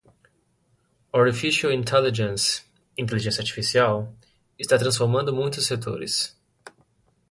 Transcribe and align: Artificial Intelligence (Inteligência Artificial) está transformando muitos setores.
Artificial 1.13 1.69
Intelligence 1.69 2.63
(Inteligência 2.97 3.39
Artificial) 3.41 4.11
está 4.57 4.75
transformando 4.75 5.31
muitos 5.31 5.67
setores. 5.67 6.35